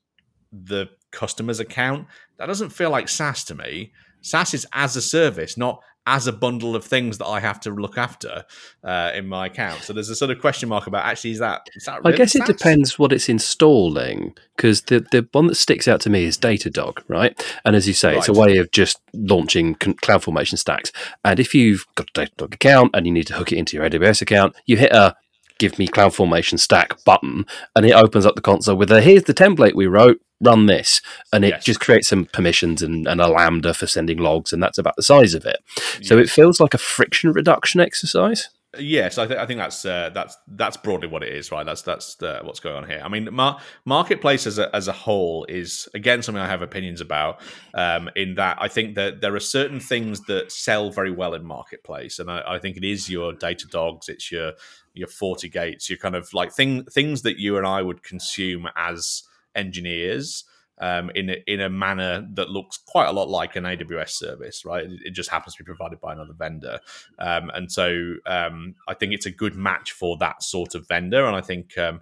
[0.52, 2.08] the customer's account.
[2.38, 3.92] That doesn't feel like SaaS to me.
[4.22, 7.72] SaaS is as a service, not as a bundle of things that I have to
[7.72, 8.44] look after
[8.84, 9.84] uh, in my account.
[9.84, 11.70] So there's a sort of question mark about actually is that?
[11.76, 15.56] Is that really I guess it depends what it's installing because the the one that
[15.56, 17.42] sticks out to me is Datadog, right?
[17.64, 18.18] And as you say, right.
[18.18, 20.92] it's a way of just launching cloud formation stacks.
[21.24, 23.90] And if you've got a Datadog account and you need to hook it into your
[23.90, 25.16] AWS account, you hit a
[25.64, 29.34] give me CloudFormation stack button, and it opens up the console with a here's the
[29.34, 31.64] template we wrote, run this, and it Yes.
[31.64, 35.04] just creates some permissions and, and a lambda for sending logs, and that's about the
[35.04, 35.58] size of it.
[36.02, 38.50] So it feels like a friction reduction exercise.
[38.80, 41.64] Yes, I, th- I think that's uh, that's that's broadly what it is, right?
[41.64, 43.02] That's that's uh, what's going on here.
[43.04, 47.00] I mean, mar- marketplace as a as a whole is again something I have opinions
[47.00, 47.40] about.
[47.76, 51.46] Um, in that, I think that there are certain things that sell very well in
[51.46, 54.54] marketplace, and I, I think it is your Datadogs, it's your
[54.96, 59.22] your FortiGates, your kind of like thing things that you and I would consume as
[59.54, 60.46] engineers.
[60.80, 64.66] Um, in a, in a manner that looks quite a lot like an AWS service,
[64.66, 64.86] right?
[65.06, 66.80] It, just happens to be provided by another vendor.
[67.20, 71.26] Um, and so um, I think it's a good match for that sort of vendor.
[71.26, 72.02] And I think, um,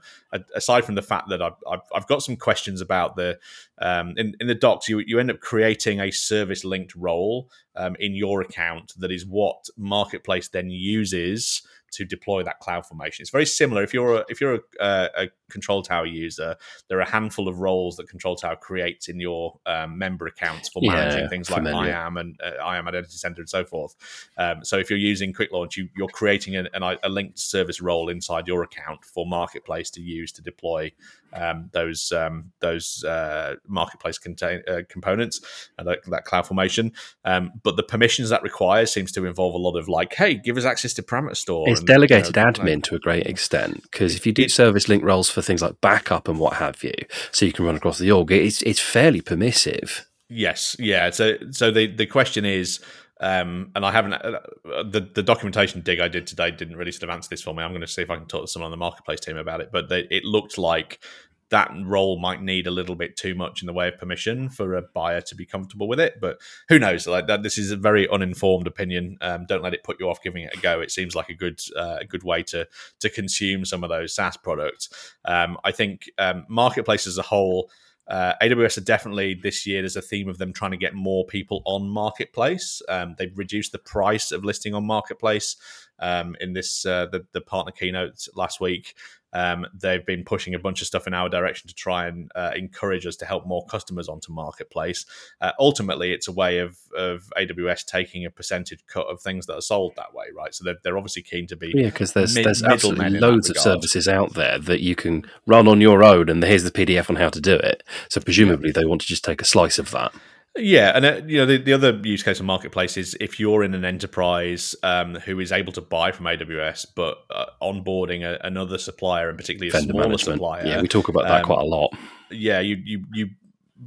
[0.55, 3.37] aside from the fact that I've, I've, I've got some questions about the
[3.81, 7.95] um, in, in the docs, you, you end up creating a service linked role um,
[7.99, 13.21] in your account that is what Marketplace then uses to deploy that CloudFormation.
[13.21, 13.83] It's very similar.
[13.83, 16.55] If you're a, if you're a, a Control Tower user,
[16.87, 20.69] there are a handful of roles that Control Tower creates in your um, member accounts
[20.69, 21.91] for Yeah, managing things like familiar.
[21.91, 23.95] IAM and uh, IAM Identity Center and so forth.
[24.37, 27.81] Um, so if you're using Quick Launch, you, you're creating an, an, a linked service
[27.81, 30.91] role inside your account for Marketplace to use to deploy
[31.33, 35.39] um, those um, those uh, Marketplace contain, uh, components
[35.77, 36.91] and that, that CloudFormation.
[37.23, 40.57] Um, but the permissions that requires seems to involve a lot of like, hey, give
[40.57, 41.69] us access to parameter store.
[41.69, 44.49] It's and, you know, delegated like- admin to a great extent because if you do
[44.49, 46.93] service link roles for things like backup and what have you,
[47.31, 50.07] so you can run across the org, it's it's fairly permissive.
[50.29, 51.09] Yes, yeah.
[51.09, 52.79] So, so the the question is,
[53.19, 57.03] um, and I haven't uh, the the documentation dig I did today didn't really sort
[57.03, 57.63] of answer this for me.
[57.63, 59.59] I'm going to see if I can talk to someone on the marketplace team about
[59.59, 59.69] it.
[59.73, 61.03] But they, it looked like
[61.51, 64.73] that role might need a little bit too much in the way of permission for
[64.73, 66.19] a buyer to be comfortable with it.
[66.19, 67.05] But who knows?
[67.05, 69.17] Like that, this is a very uninformed opinion.
[69.21, 70.79] Um, don't let it put you off giving it a go.
[70.79, 72.67] It seems like a good uh, a good way to
[73.01, 75.13] to consume some of those SaaS products.
[75.25, 77.69] Um, I think um, marketplace as a whole.
[78.07, 79.81] Uh, AWS are definitely this year.
[79.81, 82.81] There's a theme of them trying to get more people on Marketplace.
[82.89, 85.55] Um, they've reduced the price of listing on Marketplace.
[85.99, 88.95] Um, in this, uh, the the partner keynote last week,
[89.33, 92.51] um, they've been pushing a bunch of stuff in our direction to try and uh,
[92.55, 95.05] encourage us to help more customers onto Marketplace.
[95.39, 99.55] Uh, ultimately, it's a way of of AWS taking a percentage cut of things that
[99.55, 100.53] are sold that way, right?
[100.53, 103.57] So they're, they're obviously keen to be Yeah, because there's mid- there's absolutely loads of
[103.57, 107.15] services out there that you can run on your own, and here's the PDF on
[107.15, 107.83] how to do it.
[108.09, 110.13] So presumably they want to just take a slice of that.
[110.57, 113.63] Yeah, and uh, you know the, the other use case of marketplace is if you're
[113.63, 118.37] in an enterprise um, who is able to buy from AWS, but uh, onboarding a,
[118.45, 120.37] another supplier, and particularly a Vendor smaller management.
[120.37, 120.65] supplier.
[120.65, 121.95] Yeah, we talk about that um, quite a lot.
[122.29, 123.29] yeah, you you you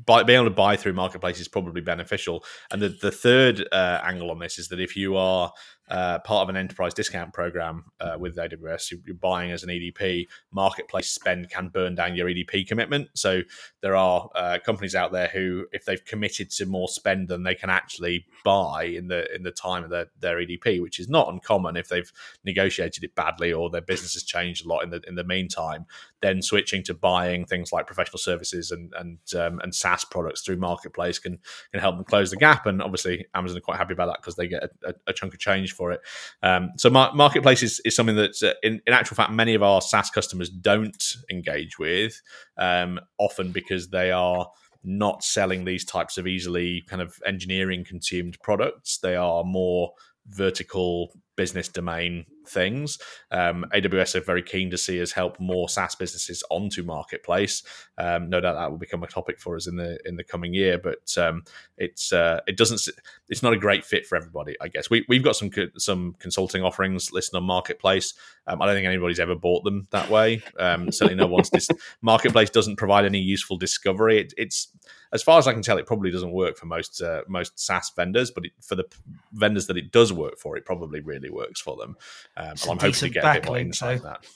[0.07, 2.43] buy, being able to buy through marketplace is probably beneficial.
[2.71, 5.53] And the the third uh, angle on this is that if you are
[5.89, 9.69] uh, part of an enterprise discount program uh, with AWS, you- you're buying as an
[9.71, 10.27] EDP.
[10.51, 13.09] Marketplace spend can burn down your EDP commitment.
[13.15, 13.43] So
[13.83, 17.55] there are uh, companies out there who, if they've committed to more spend than they
[17.55, 21.29] can actually buy in the in the time of their, their EDP, which is not
[21.29, 22.11] uncommon if they've
[22.45, 25.87] negotiated it badly or their business has changed a lot in the in the meantime,
[26.25, 30.57] then switching to buying things like professional services and and um, and SaaS products through
[30.57, 31.39] Marketplace can
[31.71, 32.65] can help them close the gap.
[32.65, 35.41] And obviously, Amazon are quite happy about that because they get a, a, chunk of
[35.41, 36.01] change for it.
[36.43, 39.63] Um, so mar- Marketplace is, is something that, uh, in, in actual fact, many of
[39.63, 42.23] our SaaS customers don't engage with,
[42.57, 44.49] um, often because they are
[44.83, 48.99] not selling these types of easily kind of engineering consumed products.
[48.99, 49.93] They are more
[50.27, 52.99] vertical business domain things.
[53.31, 57.63] Um, AWS are very keen to see us help more SaaS businesses onto marketplace.
[57.99, 60.55] Um, no doubt that will become a topic for us in the in the coming
[60.55, 61.43] year, but um,
[61.77, 62.81] it's uh, it doesn't
[63.29, 64.57] it's not a great fit for everybody.
[64.61, 68.15] I guess we we've got some co- some consulting offerings listed on marketplace.
[68.47, 70.43] Um, I don't think anybody's ever bought them that way.
[70.59, 71.51] Um, certainly, no one's.
[71.51, 71.69] Dis-
[72.03, 74.21] marketplace doesn't provide any useful discovery.
[74.21, 74.69] It, it's
[75.15, 77.91] as far as I can tell, it probably doesn't work for most uh, most SaaS
[77.95, 78.99] vendors, but it, for the p-
[79.33, 81.97] vendors that it does work for, it probably really works for them.
[82.37, 84.09] Um, and I'm hoping to get a bit more insight though.
[84.09, 84.27] that.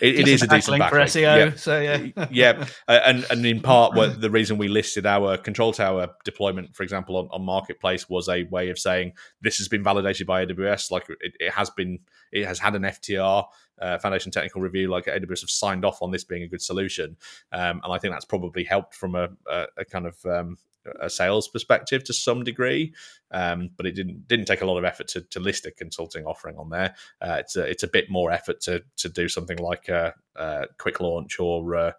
[0.00, 0.96] It, it is a decent backlink for.
[0.96, 1.20] SEO.
[1.20, 5.36] Yeah So yeah, yeah, uh, and and in part, what the reason we listed our
[5.36, 9.68] control tower deployment, for example, on, on Marketplace, was a way of saying this has
[9.68, 10.90] been validated by AWS.
[10.90, 12.00] Like it, it has been,
[12.32, 13.44] it has had an FTR
[13.80, 14.88] uh, Foundation Technical Review.
[14.88, 17.16] Like AWS have signed off on this being a good solution,
[17.52, 20.56] um, and I think that's probably helped from a, a, a kind of um,
[21.00, 22.92] a sales perspective to some degree.
[23.30, 26.24] Um, but it didn't didn't take a lot of effort to, to list a consulting
[26.24, 26.94] offering on there.
[27.20, 30.66] Uh, it's a, it's a bit more effort to to do something like a, a
[30.78, 31.92] quick launch or uh,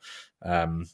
[0.44, 0.86] um,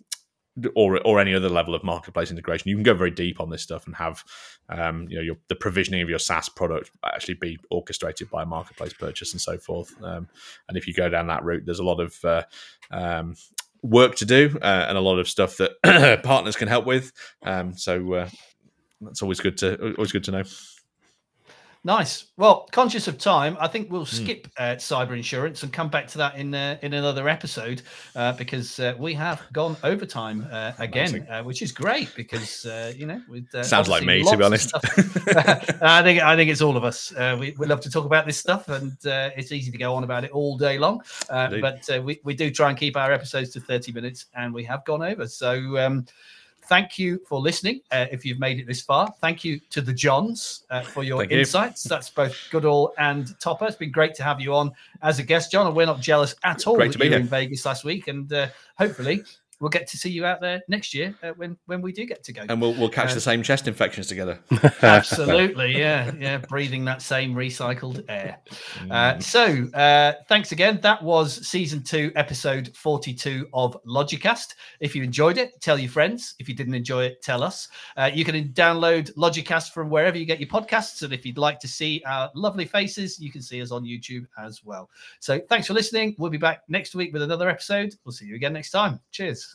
[0.76, 2.70] or or any other level of marketplace integration.
[2.70, 4.24] You can go very deep on this stuff and have
[4.70, 8.46] um, you know your, the provisioning of your SaaS product actually be orchestrated by a
[8.46, 9.94] marketplace purchase and so forth.
[10.04, 10.28] Um,
[10.68, 12.44] and if you go down that route, there's a lot of uh,
[12.92, 13.36] um,
[13.82, 17.12] work to do uh, and a lot of stuff that partners can help with.
[17.44, 18.30] Um, so uh,
[19.02, 20.44] that's always good to always good to know.
[21.84, 22.26] Nice.
[22.38, 24.24] Well, conscious of time, I think we'll hmm.
[24.24, 27.82] skip uh, cyber insurance and come back to that in uh, in another episode
[28.16, 32.66] uh, because uh, we have gone overtime uh, again, uh, which is great because
[32.96, 34.72] you know with sounds like me to be honest.
[34.76, 37.14] I think I think it's all of us.
[37.40, 40.24] we, we love to talk about this stuff, and it's easy to go on about
[40.24, 41.02] it all day long.
[41.30, 44.84] but we we do try and keep our episodes to thirty minutes, and we have
[44.86, 45.28] gone over.
[45.28, 45.78] So.
[45.78, 46.06] Um,
[46.68, 47.82] thank you for listening.
[47.92, 51.20] Uh, if you've made it this far, thank you to the Jons uh, for your
[51.20, 51.86] thank insights.
[51.86, 51.90] You.
[51.90, 53.66] That's both Goodall and Topper.
[53.66, 55.68] It's been great to have you on as a guest, Jon.
[55.68, 58.08] And we're not jealous at all great that you were in Vegas last week.
[58.08, 58.48] And uh,
[58.78, 59.24] hopefully,
[59.60, 62.24] we'll get to see you out there next year uh, when when we do get
[62.24, 62.44] to go.
[62.48, 64.40] And we'll we'll catch uh, the same chest infections together.
[64.82, 68.40] absolutely, yeah, yeah, breathing that same recycled air.
[68.90, 69.24] Uh, mm.
[69.24, 70.80] so uh, thanks again.
[70.82, 74.56] That was season two, episode forty-two of Logicast.
[74.80, 76.36] If you enjoyed it, tell your friends.
[76.40, 77.68] If you didn't enjoy it, tell us.
[77.96, 81.60] Uh, you can download Logicast from wherever you get your podcasts, and if you'd like
[81.60, 84.90] to see our lovely faces, you can see us on YouTube as well.
[85.20, 86.16] So thanks for listening.
[86.18, 87.96] We'll be back next week with another episode.
[88.04, 89.00] We'll see you again next time.
[89.12, 89.47] Cheers.